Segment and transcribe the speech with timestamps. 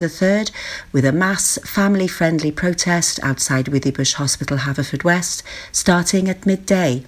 [0.00, 0.50] the 3rd
[0.92, 5.42] with a mass family friendly protest outside Withybush Hospital, Haverfordwest,
[5.72, 7.04] starting at midday.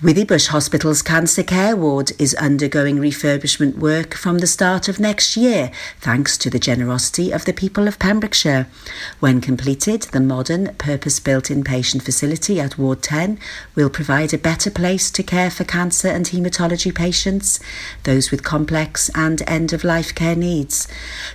[0.00, 5.70] Withybush Hospital's cancer care ward is undergoing refurbishment work from the start of next year,
[6.00, 8.66] thanks to the generosity of the people of Pembrokeshire.
[9.20, 13.38] When completed, the modern, purpose built inpatient facility at Ward 10
[13.74, 17.60] will provide a better place to care for cancer and haematology patients,
[18.02, 20.88] those with complex and end of life care needs.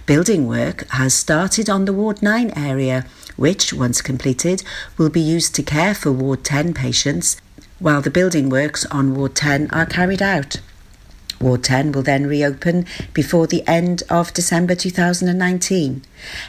[0.05, 3.05] Building work has started on the Ward 9 area
[3.38, 4.63] which, once completed,
[4.98, 7.38] will be used to care for Ward 10 patients
[7.80, 10.58] while the building works on Ward 10 are carried out.
[11.40, 16.02] Ward 10 will then reopen before the end of December 2019.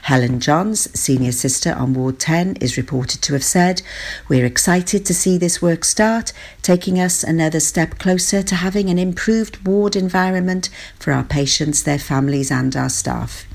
[0.02, 3.82] Helen Johns, senior sister on Ward 10, is reported to have said,
[4.28, 8.98] We're excited to see this work start, taking us another step closer to having an
[8.98, 13.47] improved ward environment for our patients, their families, and our staff.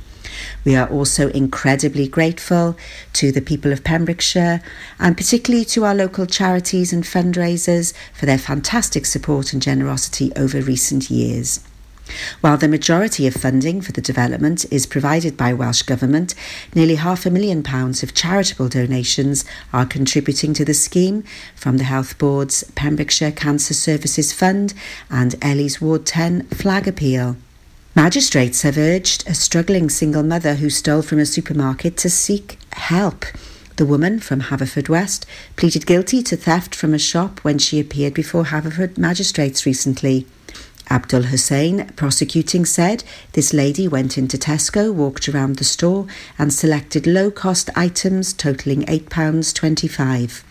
[0.66, 2.78] We are also incredibly grateful
[3.14, 4.62] to the people of Pembrokeshire
[5.00, 10.62] and particularly to our local charities and fundraisers for their fantastic support and generosity over
[10.62, 11.60] recent years.
[12.42, 16.36] While the majority of funding for the development is provided by Welsh Government,
[16.76, 21.24] nearly half a million pounds of charitable donations are contributing to the scheme
[21.56, 24.74] from the Health Board's Pembrokeshire Cancer Services Fund
[25.10, 27.38] and Ellie's Ward 10 flag appeal.
[27.96, 33.24] Magistrates have urged a struggling single mother who stole from a supermarket to seek help.
[33.76, 35.26] The woman from Haverfordwest
[35.58, 40.26] pleaded guilty to theft from a shop when she appeared before Haverford magistrates recently.
[40.90, 46.08] Abdul Hussein, prosecuting, said this lady went into Tesco, walked around the store,
[46.40, 50.44] and selected low cost items totalling £8.25.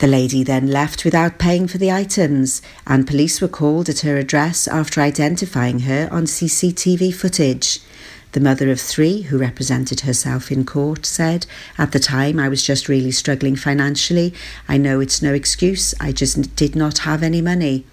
[0.00, 4.16] The lady then left without paying for the items, and police were called at her
[4.16, 7.80] address after identifying her on CCTV footage.
[8.32, 11.44] The mother of three, who represented herself in court, said,
[11.76, 14.32] At the time, I was just really struggling financially.
[14.66, 17.84] I know it's no excuse, I just did not have any money.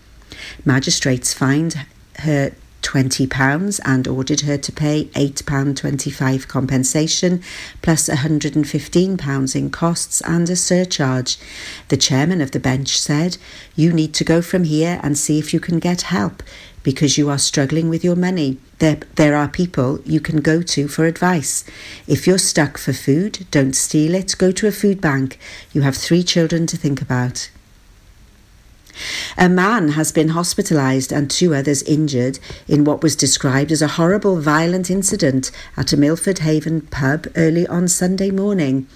[0.64, 1.86] Magistrates fined
[2.20, 7.42] her £20 and ordered her to pay £8.25 compensation
[7.82, 11.38] plus £115 in costs and a surcharge.
[11.90, 13.38] The chairman of the bench said,
[13.76, 16.44] You need to go from here and see if you can get help
[16.84, 18.58] because you are struggling with your money.
[18.80, 21.66] There, there are people you can go to for advice.
[22.08, 25.38] If you're stuck for food, don't steal it, go to a food bank.
[25.74, 27.50] You have three children to think about.
[29.38, 33.88] A man has been hospitalised and two others injured in what was described as a
[33.88, 38.88] horrible violent incident at a Milford Haven pub early on Sunday morning.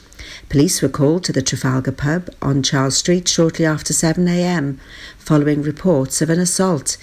[0.49, 4.77] Police were called to the Trafalgar pub on Charles Street shortly after 7am,
[5.17, 6.97] following reports of an assault.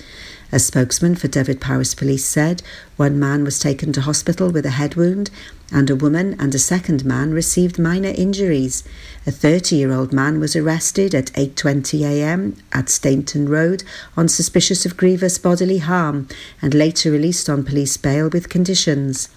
[0.50, 2.62] A spokesman for Dyfed-Powys Police said
[2.97, 5.31] one man was taken to hospital with a head wound
[5.70, 8.84] and a woman and a second man received minor injuries.
[9.26, 12.56] A 30-year-old man was arrested at 8:20 a.m.
[12.72, 13.84] at Stainton Road
[14.16, 16.28] on suspicious of grievous bodily harm
[16.62, 19.28] and later released on police bail with conditions.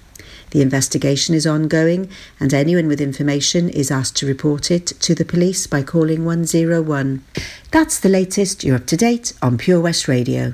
[0.52, 2.09] The investigation is ongoing
[2.40, 7.24] and anyone with information is asked to report it to the police by calling 101.
[7.72, 8.64] That's the latest.
[8.64, 10.53] You're up to date on Pure West Radio.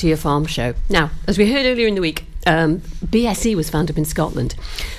[0.00, 0.74] To your farm show.
[0.88, 4.54] Now, as we heard earlier in the week, um, BSE was found up in Scotland,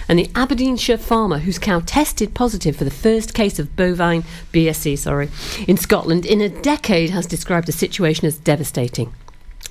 [0.08, 4.98] and the Aberdeenshire farmer whose cow tested positive for the first case of bovine BSE,
[4.98, 5.30] sorry,
[5.68, 9.12] in Scotland in a decade has described the situation as devastating.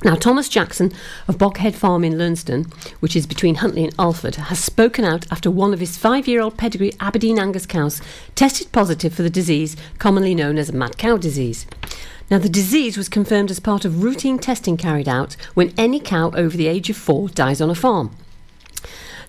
[0.03, 0.93] Now, Thomas Jackson
[1.29, 2.65] of Boghead Farm in Lumsden,
[3.01, 6.41] which is between Huntly and Alford, has spoken out after one of his five year
[6.41, 8.01] old pedigree Aberdeen Angus cows
[8.35, 11.67] tested positive for the disease commonly known as mad cow disease.
[12.31, 16.31] Now, the disease was confirmed as part of routine testing carried out when any cow
[16.31, 18.17] over the age of four dies on a farm.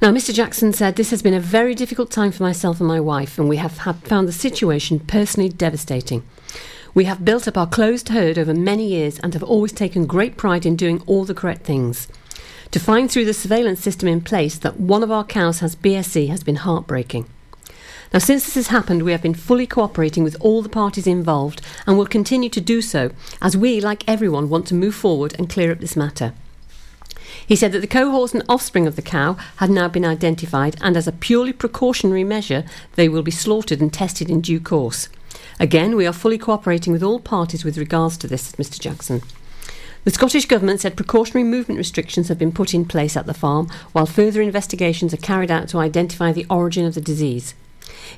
[0.01, 0.33] Now, Mr.
[0.33, 3.49] Jackson said, This has been a very difficult time for myself and my wife, and
[3.49, 6.23] we have found the situation personally devastating.
[6.93, 10.36] We have built up our closed herd over many years and have always taken great
[10.36, 12.10] pride in doing all the correct things.
[12.71, 16.27] To find through the surveillance system in place that one of our cows has BSE
[16.27, 17.27] has been heartbreaking.
[18.12, 21.62] Now, since this has happened, we have been fully cooperating with all the parties involved
[21.88, 25.50] and will continue to do so, as we, like everyone, want to move forward and
[25.50, 26.33] clear up this matter.
[27.48, 30.98] He said that the cohorts and offspring of the cow had now been identified, and
[30.98, 35.07] as a purely precautionary measure, they will be slaughtered and tested in due course.
[35.59, 39.21] Again, we are fully cooperating with all parties with regards to this, Mr Jackson.
[40.03, 43.69] The Scottish Government said precautionary movement restrictions have been put in place at the farm,
[43.91, 47.53] while further investigations are carried out to identify the origin of the disease.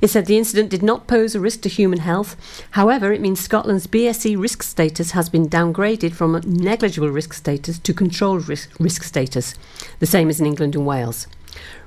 [0.02, 2.38] It said the incident did not pose a risk to human health.
[2.72, 7.94] However, it means Scotland's BSE risk status has been downgraded from negligible risk status to
[7.94, 9.56] controlled risk, risk status,
[10.00, 11.28] the same as in England and Wales.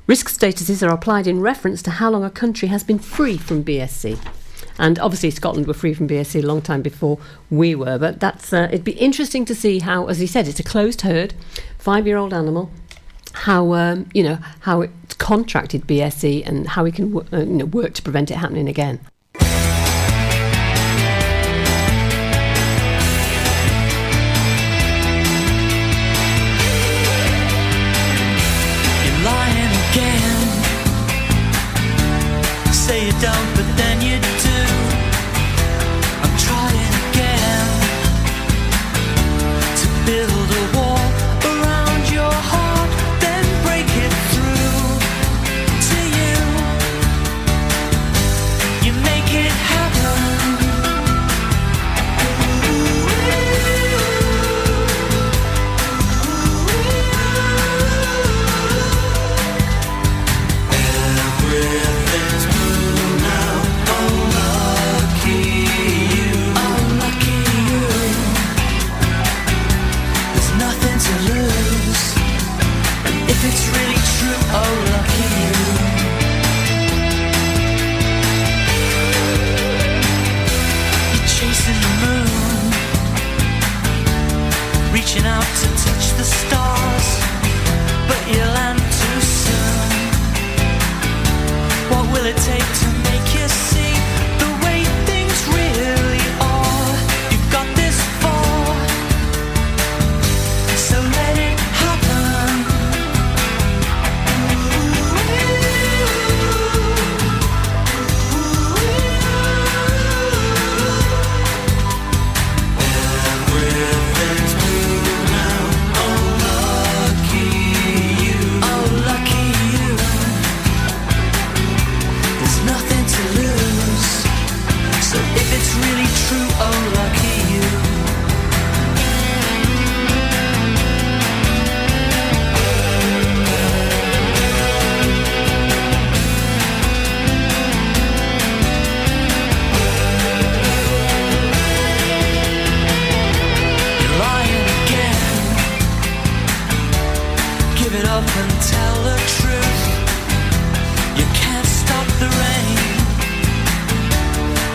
[0.06, 3.64] Risk statuses are applied in reference to how long a country has been free from
[3.64, 4.18] BSE.
[4.78, 7.18] And obviously, Scotland were free from BSE a long time before
[7.50, 7.99] we were.
[7.99, 11.02] But that's uh, it'd be interesting to see how, as he said, it's a closed
[11.02, 11.35] herd,
[11.78, 12.71] five-year-old animal.
[13.33, 17.59] How um, you know how it's contracted BSE and how we can w- uh, you
[17.59, 19.00] know, work to prevent it happening again.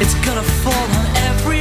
[0.02, 1.61] It's gonna fall on every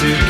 [0.00, 0.29] To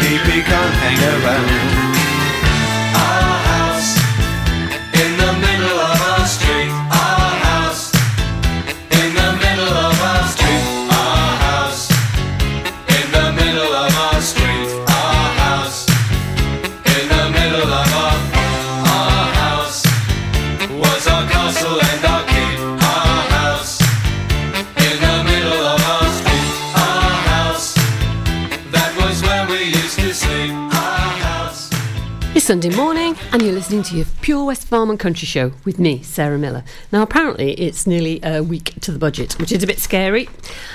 [35.01, 36.63] Country Show with me, Sarah Miller.
[36.93, 40.29] Now, apparently, it's nearly a week to the budget, which is a bit scary.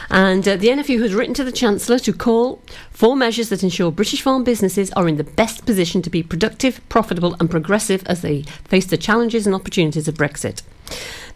[0.10, 3.92] And uh, the NFU has written to the Chancellor to call for measures that ensure
[3.92, 8.22] British farm businesses are in the best position to be productive, profitable, and progressive as
[8.22, 10.64] they face the challenges and opportunities of Brexit.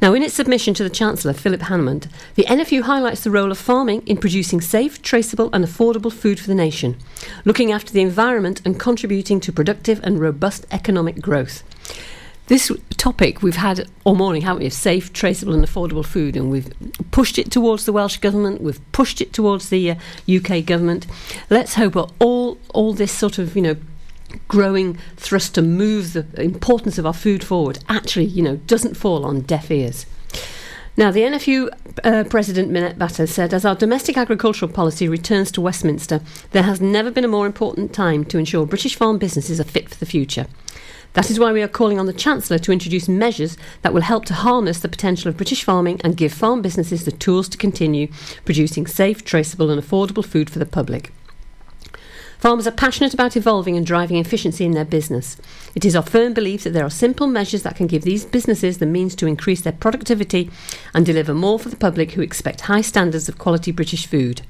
[0.02, 3.58] Now, in its submission to the Chancellor, Philip Hammond, the NFU highlights the role of
[3.58, 6.98] farming in producing safe, traceable, and affordable food for the nation,
[7.46, 11.64] looking after the environment and contributing to productive and robust economic growth.
[12.50, 14.66] This topic we've had all morning, haven't we?
[14.66, 16.74] Of safe, traceable, and affordable food, and we've
[17.12, 18.60] pushed it towards the Welsh government.
[18.60, 19.96] We've pushed it towards the uh,
[20.28, 21.06] UK government.
[21.52, 23.76] Let's hope all all this sort of you know
[24.48, 29.26] growing thrust to move the importance of our food forward actually you know doesn't fall
[29.26, 30.08] on deaf ears.
[31.00, 31.70] Now, the NFU
[32.04, 36.20] uh, President Minette Batters said, as our domestic agricultural policy returns to Westminster,
[36.52, 39.88] there has never been a more important time to ensure British farm businesses are fit
[39.90, 40.46] for the future.
[41.14, 44.26] That is why we are calling on the Chancellor to introduce measures that will help
[44.26, 48.10] to harness the potential of British farming and give farm businesses the tools to continue
[48.44, 51.14] producing safe, traceable, and affordable food for the public.
[52.40, 55.36] Farmers are passionate about evolving and driving efficiency in their business.
[55.76, 58.78] It is our firm belief that there are simple measures that can give these businesses
[58.78, 60.50] the means to increase their productivity
[60.94, 64.44] and deliver more for the public who expect high standards of quality British food.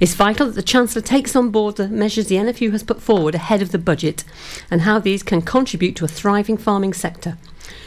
[0.00, 3.36] It's vital that the Chancellor takes on board the measures the NFU has put forward
[3.36, 4.24] ahead of the budget
[4.68, 7.38] and how these can contribute to a thriving farming sector.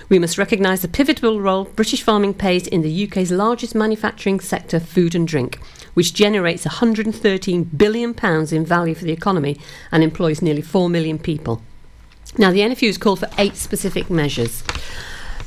[0.10, 4.80] We must recognise the pivotal role British farming plays in the UK's largest manufacturing sector,
[4.80, 5.60] food and drink,
[5.96, 8.15] which generates £113 billion
[8.52, 9.60] in value for the economy
[9.91, 11.62] and employs nearly 4 million people.
[12.38, 14.63] Now, the NFU has called for eight specific measures.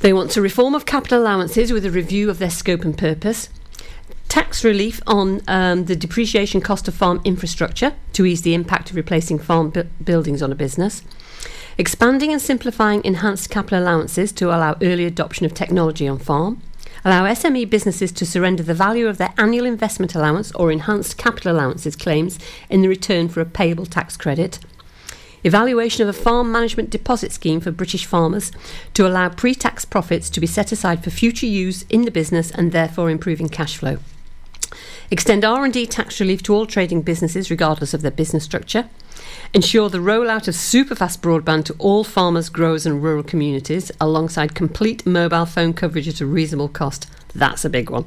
[0.01, 3.49] They want a reform of capital allowances with a review of their scope and purpose,
[4.29, 8.97] tax relief on um, the depreciation cost of farm infrastructure to ease the impact of
[8.97, 11.03] replacing farm bu- buildings on a business,
[11.79, 16.63] expanding and simplifying enhanced capital allowances to allow early adoption of technology on farm,
[17.05, 21.53] allow SME businesses to surrender the value of their annual investment allowance or enhanced capital
[21.53, 24.59] allowances claims in the return for a payable tax credit,
[25.45, 28.53] evaluation of a farm management deposit scheme for British farmers
[28.95, 32.73] to allow pre-tax profits to be set aside for future use in the business and
[32.73, 33.99] therefore improving cash flow.
[35.11, 38.89] Extend R&D tax relief to all trading businesses regardless of their business structure.
[39.53, 45.05] Ensure the rollout of superfast broadband to all farmers, growers and rural communities alongside complete
[45.05, 47.07] mobile phone coverage at a reasonable cost.
[47.35, 48.07] That's a big one.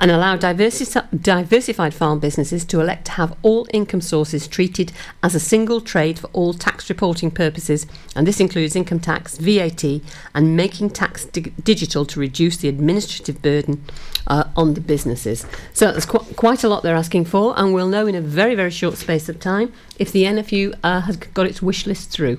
[0.00, 4.92] And allow diversi- diversified farm businesses to elect to have all income sources treated
[5.22, 9.84] as a single trade for all tax reporting purposes, and this includes income tax, VAT,
[10.34, 13.84] and making tax di- digital to reduce the administrative burden
[14.28, 15.46] uh, on the businesses.
[15.72, 18.54] So there's qu- quite a lot they're asking for, and we'll know in a very,
[18.54, 22.38] very short space of time if the NFU uh, has got its wish list through.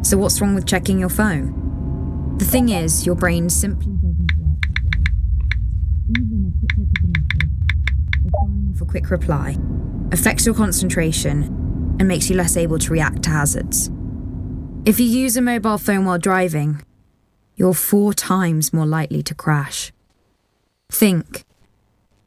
[0.00, 2.38] So, what's wrong with checking your phone?
[2.38, 4.64] The thing is, your brain simply doesn't work.
[6.18, 7.50] Even a quick look at a message,
[8.24, 9.58] or firing off a quick reply,
[10.12, 11.61] affects your concentration
[11.98, 13.90] and makes you less able to react to hazards.
[14.84, 16.82] If you use a mobile phone while driving,
[17.54, 19.92] you're four times more likely to crash.
[20.90, 21.44] Think.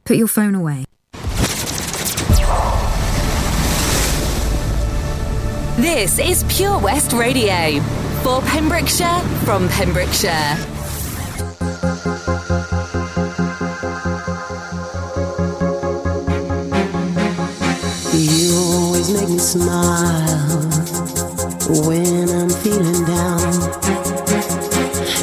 [0.04, 0.84] Put your phone away.
[5.76, 7.80] This is Pure West Radio
[8.22, 10.56] for Pembrokeshire from Pembrokeshire.
[19.06, 20.62] Always make me smile
[21.86, 23.52] when I'm feeling down.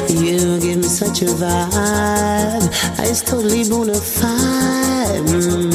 [0.08, 5.20] You give me such a vibe, it's totally bona fide.
[5.26, 5.73] Mm.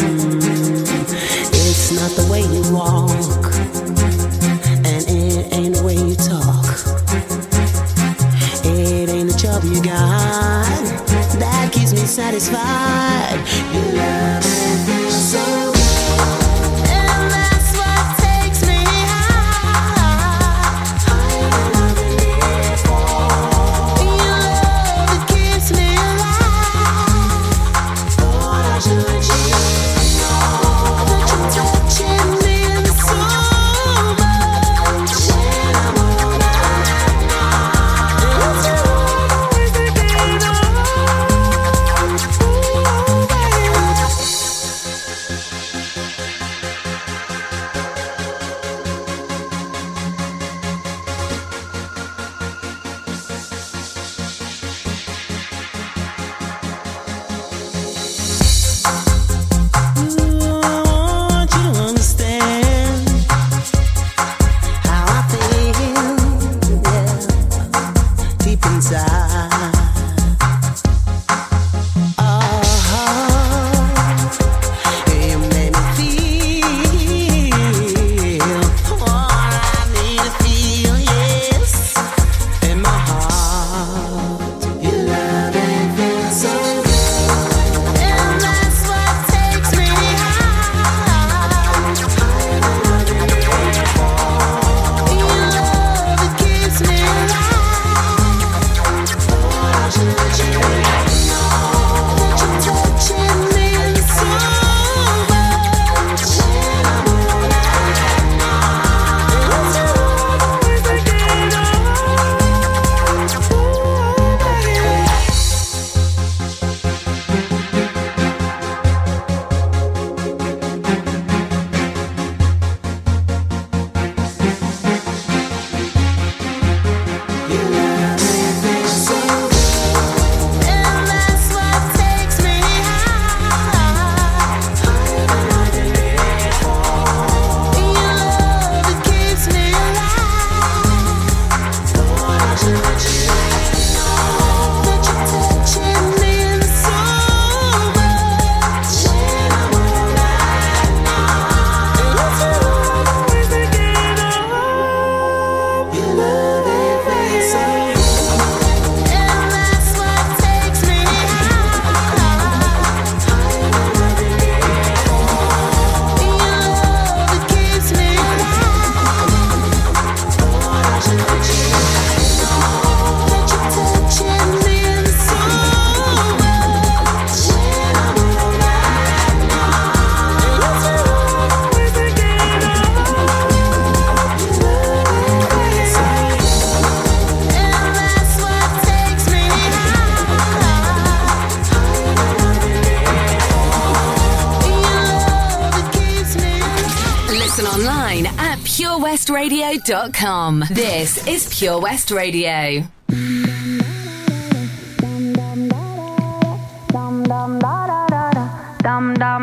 [199.69, 200.63] purewestradio.com.
[200.71, 202.84] This is Pure West Radio.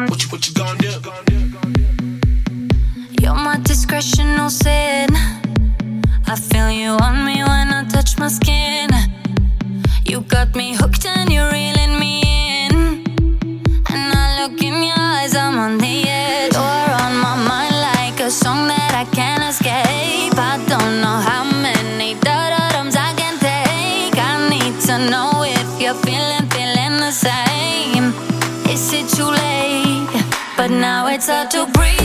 [0.08, 0.88] What you, what you gonna do?
[3.20, 5.10] You're my discretional sin.
[6.26, 8.90] I feel you on me when I touch my skin.
[10.04, 11.75] You got me hooked and you're reeling
[31.16, 31.95] It's hard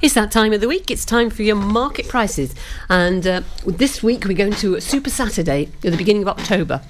[0.00, 0.92] It's that time of the week.
[0.92, 2.54] It's time for your market prices.
[2.88, 6.82] And uh, this week we're going to Super Saturday at the beginning of October.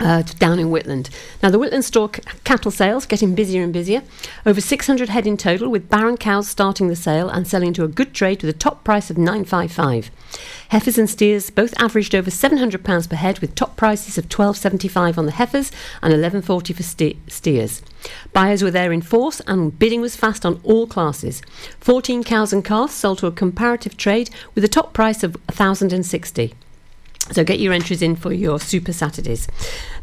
[0.00, 1.10] Uh, down in Whitland.
[1.42, 4.02] Now, the Whitland store c- cattle sales getting busier and busier.
[4.46, 7.88] Over 600 head in total, with barren cows starting the sale and selling to a
[7.88, 10.10] good trade with a top price of 955.
[10.70, 15.18] Heifers and steers both averaged over 700 pounds per head, with top prices of 1275
[15.18, 15.70] on the heifers
[16.02, 17.82] and 1140 for ste- steers.
[18.32, 21.42] Buyers were there in force, and bidding was fast on all classes.
[21.80, 26.54] 14 cows and calves sold to a comparative trade with a top price of 1060.
[27.32, 29.46] So get your entries in for your Super Saturdays.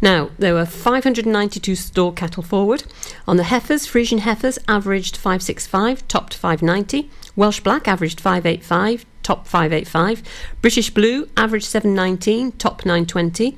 [0.02, 2.86] Now, there were 592 store cattle forward.
[3.28, 7.10] On the heifers, Friesian heifers averaged 565, topped 590.
[7.36, 10.24] Welsh Black averaged 585, top 585.
[10.62, 13.58] British Blue averaged 719, top 920.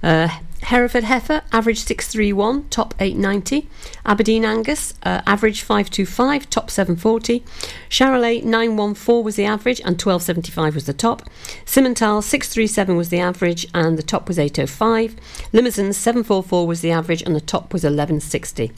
[0.00, 0.28] Uh,
[0.62, 3.68] Hereford Heifer average 631, top 890.
[4.04, 7.44] Aberdeen Angus uh, average 525, top 740.
[7.88, 11.22] Charolais 914 was the average and 1275 was the top.
[11.64, 15.16] Simmental 637 was the average and the top was 805.
[15.52, 18.72] Limousin 744 was the average and the top was 1160.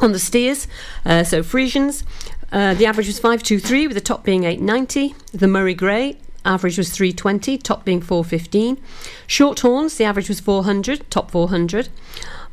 [0.00, 0.66] On the steers,
[1.04, 2.04] uh, so Friesians,
[2.52, 5.14] uh, the average was 523 with the top being 890.
[5.32, 8.78] The Murray Grey average was 320, top being 415.
[9.26, 11.88] Shorthorns, the average was 400, top 400.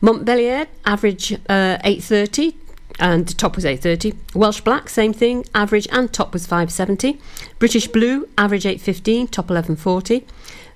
[0.02, 2.56] Montbeliarde, average uh, 830,
[3.00, 4.18] and the top was 830.
[4.38, 7.20] Welsh Black, same thing, average and top was 570.
[7.60, 10.26] British Blue, average 815, top 1140.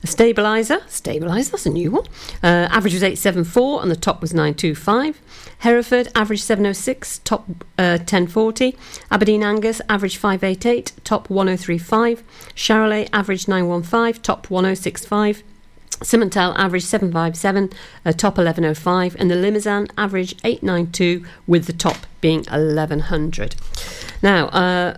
[0.04, 2.06] A stabilizer, stabilizer, that's a new one.
[2.42, 5.22] Uh, average was 874 and the top was 925.
[5.60, 8.76] Hereford, average 706, top uh, 1040.
[9.12, 12.24] Aberdeen Angus, average 588, top 1035.
[12.56, 15.44] Charolais, average 915, top 1065.
[16.00, 17.70] Simmental average 757,
[18.04, 23.56] uh, top 1105, and the Limousin average 892, with the top being 1100.
[24.24, 24.98] Now, uh,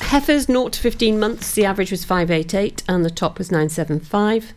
[0.00, 4.54] Heifers 0 to 15 months, the average was 588 and the top was 975.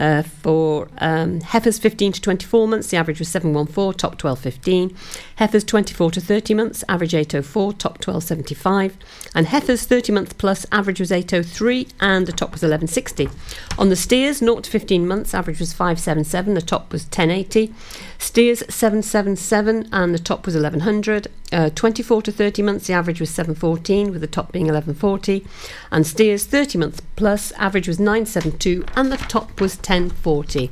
[0.00, 4.96] Uh, for um, heifers 15 to 24 months, the average was 714, top 1215.
[5.36, 8.96] Heifers 24 to 30 months, average 804, top 1275.
[9.34, 13.28] And heifers 30 months plus, average was 803 and the top was 1160.
[13.78, 17.70] On the steers, 0 to 15 months, average was 577, the top was 1080.
[18.18, 21.28] Steers 777 and the top was 1100.
[21.52, 25.44] Uh, 24 to 30 months, the average was 714 with the top being 1140.
[25.90, 30.70] And steers 30 months plus, average was 972 and the top was 1040.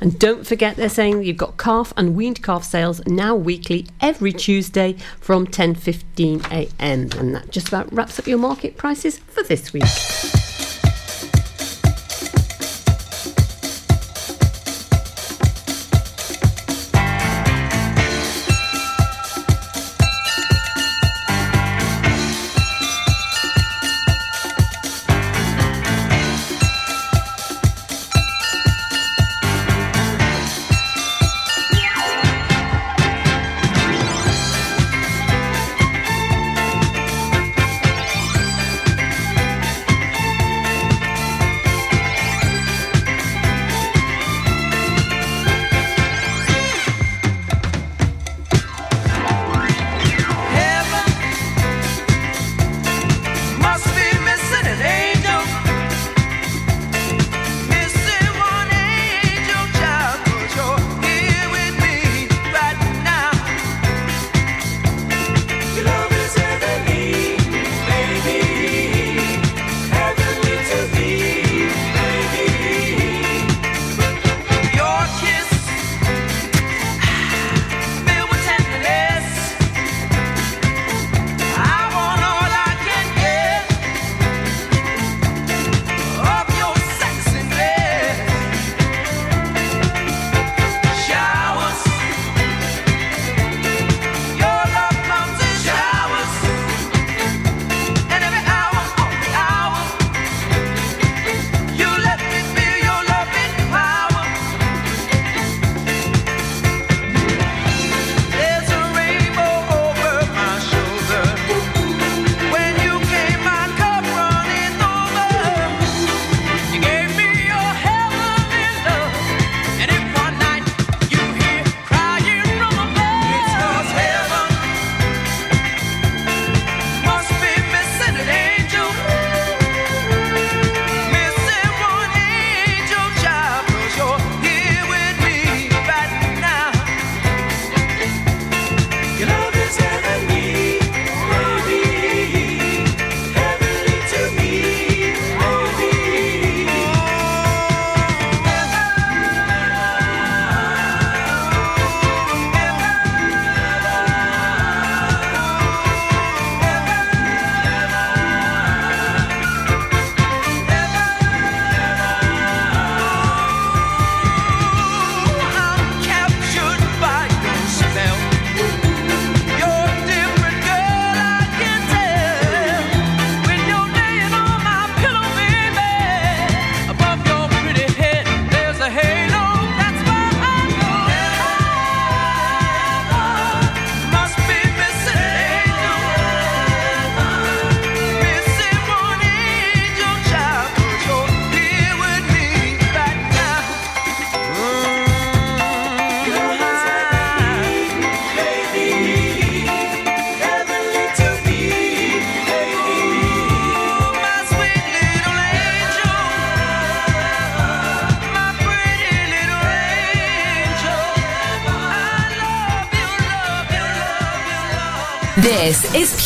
[0.00, 4.32] And don't forget, they're saying you've got calf and weaned calf sales now weekly every
[4.32, 7.10] Tuesday from 10:15 a.m.
[7.18, 10.49] And that just about wraps up your market prices for this week.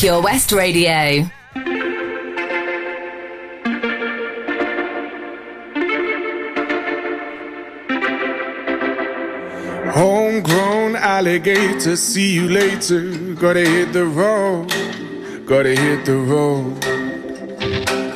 [0.01, 1.31] Pure West Radio.
[9.93, 13.35] Homegrown alligator, see you later.
[13.35, 14.69] Gotta hit the road,
[15.47, 16.83] gotta hit the road.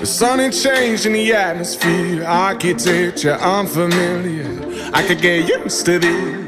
[0.01, 4.91] The sun ain't changing the atmosphere, architecture unfamiliar.
[4.93, 6.47] I could get used to this.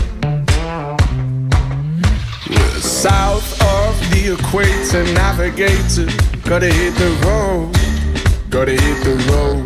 [3.01, 6.05] South of the equator, navigator.
[6.47, 7.73] Gotta hit the road,
[8.51, 9.65] gotta hit the road.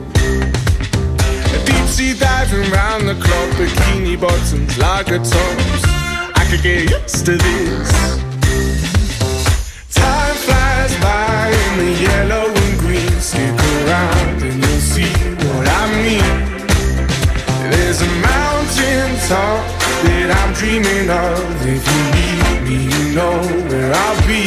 [1.65, 5.83] Deep sea diving round the clock, bikini bottoms, lager tops.
[6.39, 7.91] I could get used to this.
[9.93, 13.19] Time flies by in the yellow and green.
[13.19, 15.11] Stick around and you'll see
[15.43, 16.35] what I mean.
[17.69, 19.59] There's a mountain top
[20.05, 21.67] that I'm dreaming of.
[21.67, 22.04] If you
[23.15, 23.39] know
[23.69, 24.43] where I'll be.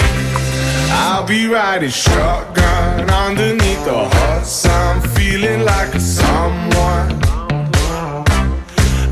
[0.90, 7.08] I'll be riding shotgun underneath the hot sun, feeling like a someone.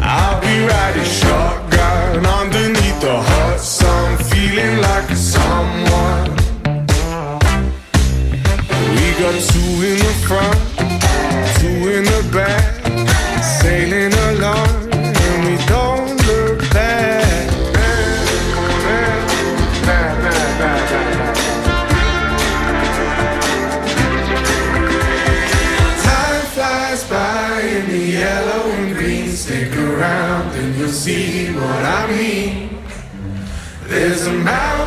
[0.02, 6.30] I'll be riding shotgun underneath the hot sun, feeling like a someone.
[8.96, 10.60] We got two in the front,
[11.58, 12.66] two in the back,
[13.42, 14.35] sailing along,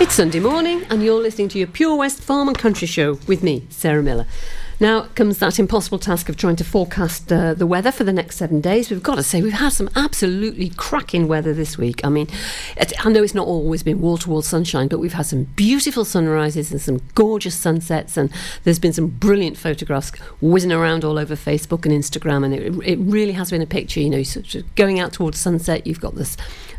[0.00, 3.42] It's Sunday morning, and you're listening to your Pure West Farm and Country Show with
[3.42, 4.26] me, Sarah Miller.
[4.80, 8.36] Now comes that impossible task of trying to forecast uh, the weather for the next
[8.36, 8.90] seven days.
[8.90, 12.04] We've got to say, we've had some absolutely cracking weather this week.
[12.04, 12.28] I mean,
[13.00, 16.04] I know it's not always been wall to wall sunshine, but we've had some beautiful
[16.04, 18.30] sunrises and some gorgeous sunsets, and
[18.62, 22.98] there's been some brilliant photographs whizzing around all over Facebook and Instagram, and it, it
[23.00, 23.98] really has been a picture.
[23.98, 26.36] You know, sort of going out towards sunset, you've got this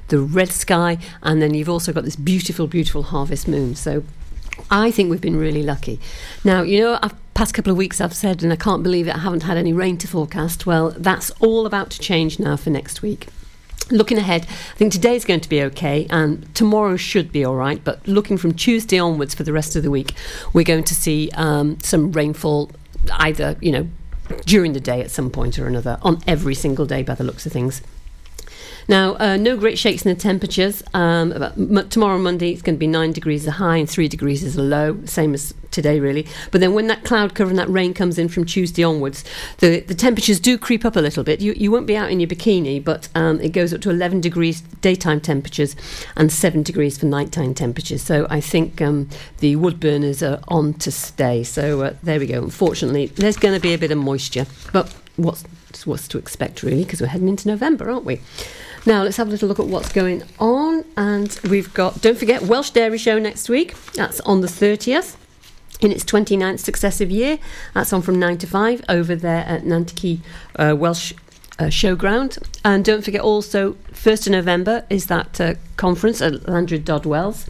[0.07, 3.75] the red sky, and then you've also got this beautiful, beautiful harvest moon.
[3.75, 4.03] So
[4.71, 5.99] I think we've been really lucky.
[6.43, 9.15] Now, you know, I've past couple of weeks I've said, and I can't believe it,
[9.15, 10.65] I haven't had any rain to forecast.
[10.65, 13.27] Well, that's all about to change now for next week.
[13.89, 17.81] Looking ahead, I think today's going to be okay, and tomorrow should be all right.
[17.81, 20.15] But looking from Tuesday onwards for the rest of the week,
[20.51, 22.71] we're going to see um, some rainfall,
[23.11, 23.87] either you know
[24.45, 27.45] during the day at some point or another, on every single day by the looks
[27.45, 27.81] of things.
[28.89, 30.81] Now, uh, no great shakes in the temperatures.
[30.95, 34.43] Um, m- tomorrow, Monday, it's going to be 9 degrees a high and 3 degrees
[34.43, 36.25] is a low, same as today, really.
[36.49, 39.23] But then when that cloud cover and that rain comes in from Tuesday onwards,
[39.59, 41.39] the, the temperatures do creep up a little bit.
[41.39, 44.21] You, you won't be out in your bikini, but um, it goes up to 11
[44.21, 45.75] degrees daytime temperatures
[46.15, 48.01] and 7 degrees for nighttime temperatures.
[48.01, 51.43] So I think um, the wood burners are on to stay.
[51.43, 52.41] So uh, there we go.
[52.41, 55.43] Unfortunately, there's going to be a bit of moisture, but what's,
[55.85, 58.19] what's to expect, really, because we're heading into November, aren't we?
[58.89, 62.01] Now let's have a little look at what's going on, and we've got.
[62.01, 63.75] Don't forget Welsh Dairy Show next week.
[63.93, 65.15] That's on the thirtieth.
[65.79, 67.37] In its 29th successive year,
[67.75, 70.21] that's on from 9 to 5 over there at Nantyci
[70.55, 71.13] uh, Welsh
[71.59, 72.43] uh, Showground.
[72.65, 77.45] And don't forget also, 1st of November is that uh, conference at Llandrindod Wells.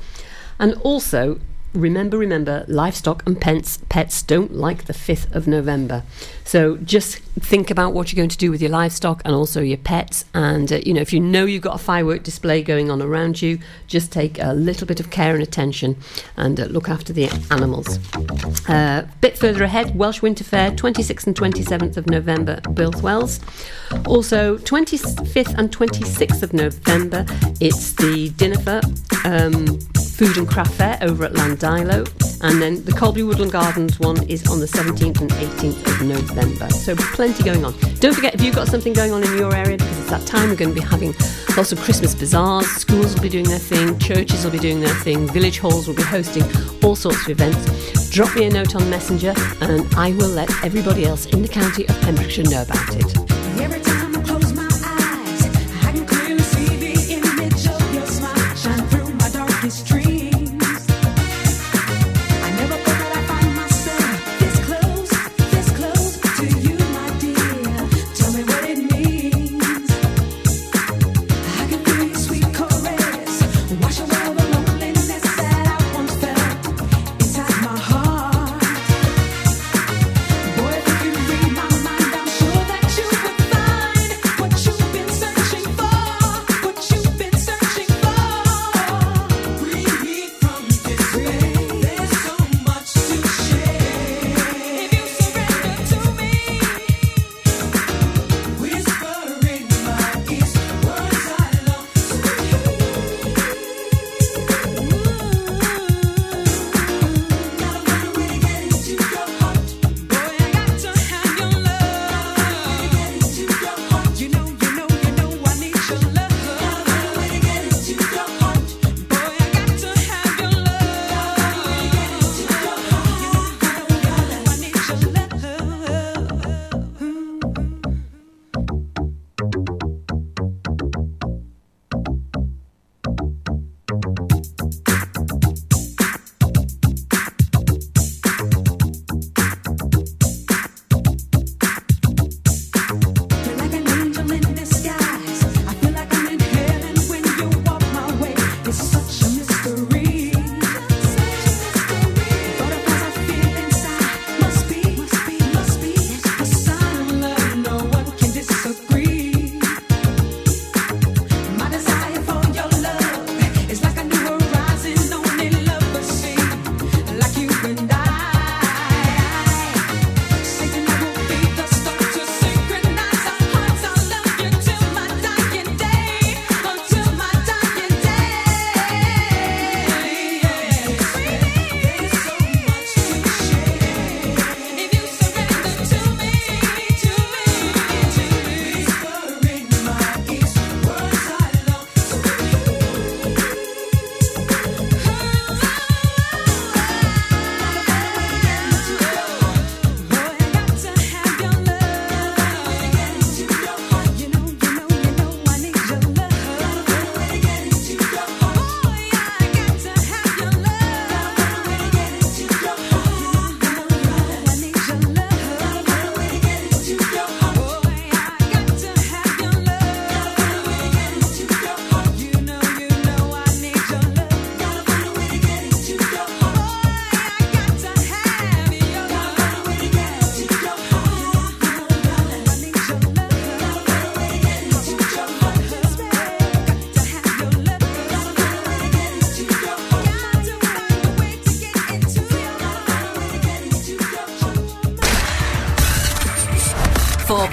[0.60, 1.40] And also,
[1.74, 6.04] remember, remember, livestock and pets, pets don't like the 5th of November.
[6.44, 9.78] So just think about what you're going to do with your livestock and also your
[9.78, 10.26] pets.
[10.34, 13.42] And, uh, you know, if you know you've got a firework display going on around
[13.42, 15.98] you, just take a little bit of care and attention
[16.38, 18.00] and uh, look after the animals.
[18.68, 23.40] A uh, bit further ahead, Welsh Winter Fair, 26th and 27th of November, Builth Wells.
[24.08, 27.26] Also, 25th and 26th of November,
[27.60, 28.84] it's the Dinefwr
[29.26, 29.80] um,
[30.20, 32.06] Food and Craft Fair over at Llandeilo.
[32.42, 36.70] And then the Colby Woodland Gardens one is on the 17th and 18th of November.
[36.72, 37.74] So plenty going on.
[38.02, 40.50] Don't forget, if you've got something going on in your area, because it's that time,
[40.50, 41.14] we're going to be having
[41.56, 44.94] lots of Christmas bazaars, schools will be doing their thing, churches will be doing their
[44.96, 46.44] thing, village halls will be hosting
[46.84, 48.10] all sorts of events.
[48.10, 51.88] Drop me a note on Messenger and I will let everybody else in the county
[51.88, 53.29] of Pembrokeshire know about it.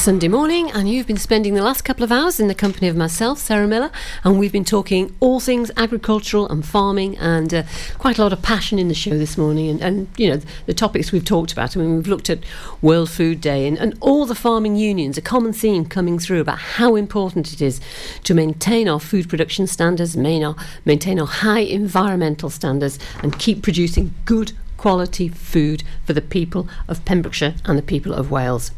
[0.00, 2.96] Sunday morning, and you've been spending the last couple of hours in the company of
[2.96, 3.90] myself, Sarah Miller,
[4.24, 7.64] and we've been talking all things agricultural and farming, and uh,
[7.98, 9.68] quite a lot of passion in the show this morning.
[9.68, 11.76] And, and you know, the topics we've talked about.
[11.76, 12.38] I mean, we've looked at
[12.80, 16.58] World Food Day and, and all the farming unions, a common theme coming through about
[16.58, 17.78] how important it is
[18.24, 23.62] to maintain our food production standards, main our, maintain our high environmental standards, and keep
[23.62, 28.72] producing good quality food for the people of Pembrokeshire and the people of Wales.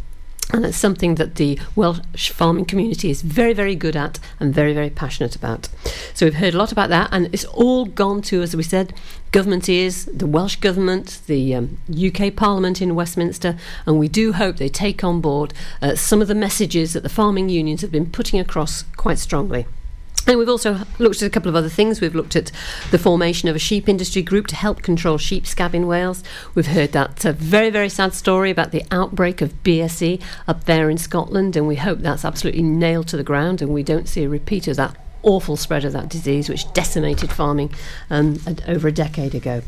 [0.53, 4.75] And it's something that the Welsh farming community is very, very good at and very,
[4.75, 5.69] very passionate about.
[6.13, 8.93] So we've heard a lot about that, and it's all gone to, as we said,
[9.31, 14.59] government ears, the Welsh government, the um, UK Parliament in Westminster, and we do hope
[14.59, 18.11] they take on board uh, some of the messages that the farming unions have been
[18.11, 19.67] putting across quite strongly.
[20.27, 22.01] And we've also looked at a couple of other things.
[22.01, 22.53] We've looked at
[22.91, 26.23] the formation of a sheep industry group to help control sheep scab in Wales.
[26.55, 30.89] We've heard that uh, very, very sad story about the outbreak of BSE up there
[30.91, 34.23] in Scotland, and we hope that's absolutely nailed to the ground and we don't see
[34.23, 37.73] a repeat of that awful spread of that disease which decimated farming
[38.11, 39.63] um, over a decade ago.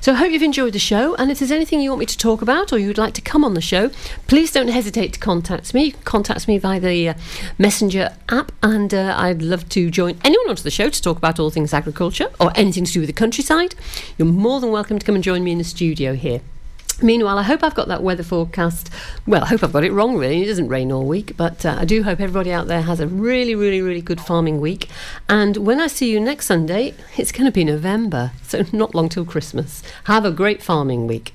[0.00, 2.18] So I hope you've enjoyed the show, and if there's anything you want me to
[2.18, 3.90] talk about or you'd like to come on the show,
[4.26, 5.84] please don't hesitate to contact me.
[5.84, 7.14] You can contact me via the uh,
[7.58, 11.38] Messenger app, and uh, I'd love to join anyone onto the show to talk about
[11.38, 13.74] all things agriculture or anything to do with the countryside.
[14.18, 16.40] You're more than welcome to come and join me in the studio here.
[17.02, 18.90] Meanwhile, I hope I've got that weather forecast.
[19.26, 20.42] Well, I hope I've got it wrong, really.
[20.42, 23.06] It doesn't rain all week, but uh, I do hope everybody out there has a
[23.06, 24.88] really, really, really good farming week.
[25.28, 29.08] And when I see you next Sunday, it's going to be November, so not long
[29.08, 29.82] till Christmas.
[30.04, 31.34] Have a great farming week.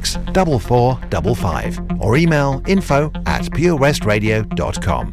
[0.00, 5.10] 4455 or email info at purewestradio.com.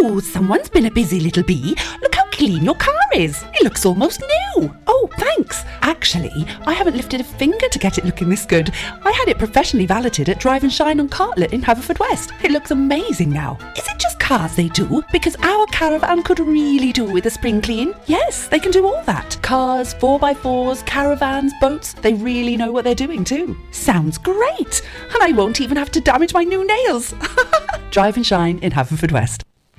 [0.00, 1.76] Ooh, someone's been a busy little bee.
[2.00, 3.44] Look how clean your car is.
[3.54, 4.74] It looks almost new.
[4.86, 5.64] Oh, thanks.
[5.82, 8.70] Actually, I haven't lifted a finger to get it looking this good.
[9.04, 12.32] I had it professionally valeted at Drive and Shine on Cartlett in Haverfordwest.
[12.44, 13.58] It looks amazing now.
[13.76, 13.97] Is it
[14.28, 15.02] cars they do?
[15.10, 17.94] Because our caravan could really do with a spring clean.
[18.06, 19.38] Yes, they can do all that.
[19.40, 21.94] Cars, 4x4s, caravans, boats.
[21.94, 23.56] They really know what they're doing too.
[23.70, 24.82] Sounds great.
[25.14, 27.14] And I won't even have to damage my new nails.
[27.90, 29.47] Drive and Shine in Haverfordwest.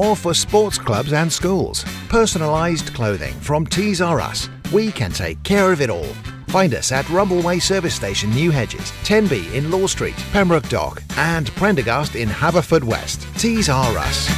[0.00, 1.84] or for sports clubs and schools.
[2.08, 4.48] Personalised clothing from Tees R Us.
[4.72, 6.14] We can take care of it all.
[6.48, 11.48] Find us at Rumbleway Service Station, New Hedges, 10B in Law Street, Pembroke Dock, and
[11.54, 13.24] Prendergast in Haverfordwest.
[13.38, 14.28] Tees R Us.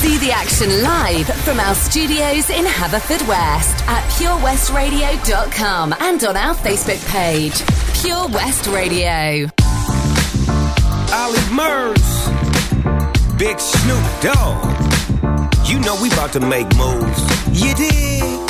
[0.00, 7.06] See the action live from our studios in Haverfordwest at purewestradio.com and on our Facebook
[7.10, 7.62] page,
[8.00, 9.46] Pure West Radio.
[11.12, 12.29] Ollie Murs,
[13.40, 14.62] Big Snoop Dogg.
[15.64, 17.22] You know we about to make moves.
[17.50, 18.49] You dig?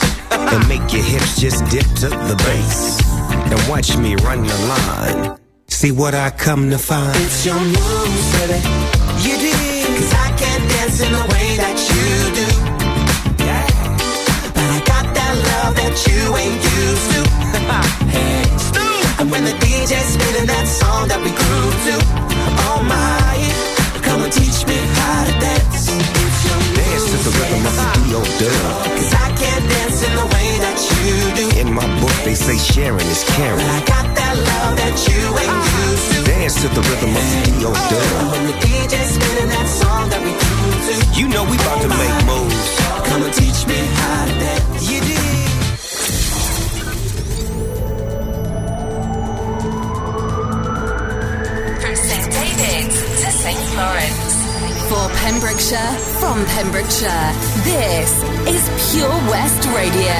[0.53, 2.99] And make your hips just dip to the bass.
[3.51, 5.37] And watch me run the line.
[5.67, 7.15] See what I come to find.
[7.23, 8.59] It's your moves, baby.
[9.23, 9.87] You did.
[9.97, 12.07] Cause I can't dance in the way that you
[12.39, 12.47] do.
[13.47, 13.65] Yeah.
[14.55, 17.21] But I got that love that you ain't used to.
[18.15, 18.43] hey.
[19.21, 21.95] And when the DJ's spinning that song that we grew to,
[22.67, 26.20] oh my, come and teach me how to dance.
[26.93, 28.21] It's your Dance to the rhythm of the D.O.
[28.39, 28.85] Dub.
[28.97, 31.45] Cause I can't dance in the way that you do.
[31.61, 33.65] In my book, they say sharing is caring.
[33.65, 36.17] I got that love that you ain't used to.
[36.31, 37.71] Dance to the rhythm of the D.O.
[37.71, 37.91] Dub.
[37.91, 41.79] Oh, when the DJ's spinning that song that we grew to, You know we about
[41.81, 42.67] to make moves.
[43.07, 44.89] come and teach me how to dance.
[44.91, 45.19] You did.
[51.81, 52.31] From St.
[52.31, 53.57] David's to St.
[53.73, 54.30] Florence.
[54.91, 57.31] For Pembrokeshire, from Pembrokeshire,
[57.63, 58.11] this
[58.45, 60.17] is Pure West Radio.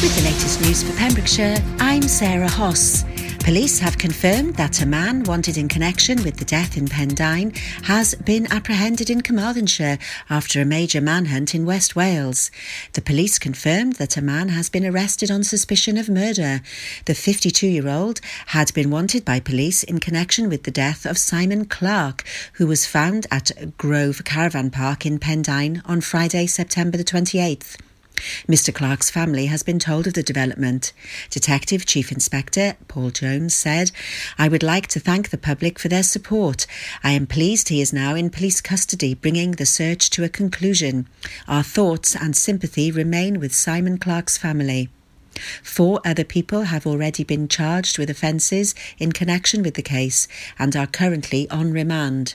[0.00, 3.04] With the latest news for Pembrokeshire, I'm Sarah Hoss.
[3.48, 8.14] Police have confirmed that a man wanted in connection with the death in Pendine has
[8.14, 9.96] been apprehended in Carmarthenshire
[10.28, 12.50] after a major manhunt in West Wales.
[12.92, 16.60] The police confirmed that a man has been arrested on suspicion of murder.
[17.06, 21.16] The 52 year old had been wanted by police in connection with the death of
[21.16, 22.24] Simon Clark,
[22.56, 27.78] who was found at Grove Caravan Park in Pendine on Friday, September the 28th.
[28.46, 28.74] Mr.
[28.74, 30.92] Clark's family has been told of the development.
[31.30, 33.90] Detective Chief Inspector Paul Jones said,
[34.38, 36.66] I would like to thank the public for their support.
[37.02, 41.06] I am pleased he is now in police custody, bringing the search to a conclusion.
[41.46, 44.88] Our thoughts and sympathy remain with Simon Clark's family.
[45.62, 50.26] Four other people have already been charged with offences in connection with the case
[50.58, 52.34] and are currently on remand.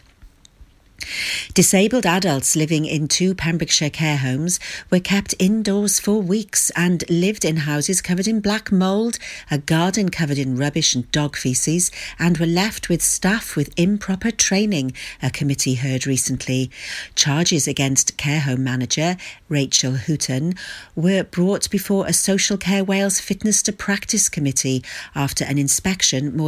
[1.54, 7.46] Disabled adults living in two Pembrokeshire care homes were kept indoors for weeks and lived
[7.46, 9.18] in houses covered in black mould,
[9.50, 14.32] a garden covered in rubbish and dog faeces, and were left with staff with improper
[14.32, 16.70] training, a committee heard recently.
[17.16, 19.16] Charges against care home manager
[19.50, 20.56] Rachel Houghton
[20.96, 24.84] were brought before a Social Care Wales Fitness to Practice committee
[25.16, 26.42] after an inspection more